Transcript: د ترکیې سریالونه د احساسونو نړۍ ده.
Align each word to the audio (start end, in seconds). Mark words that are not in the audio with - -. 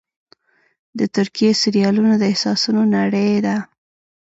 د 0.99 0.99
ترکیې 1.15 1.51
سریالونه 1.61 2.13
د 2.17 2.23
احساسونو 2.31 2.81
نړۍ 2.95 3.31
ده. 3.45 3.55